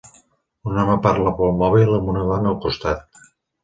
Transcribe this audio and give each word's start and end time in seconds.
Un 0.69 0.79
home 0.85 0.95
parla 1.05 1.35
pel 1.43 1.55
mòbil 1.61 1.95
amb 2.01 2.13
una 2.17 2.27
dona 2.35 2.55
al 2.57 2.63
costat. 2.69 3.27